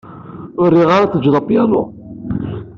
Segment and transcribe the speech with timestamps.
[0.61, 1.83] Ur riɣ ara ad tejjed apyanu.